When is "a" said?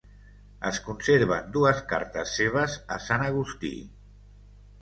2.97-2.99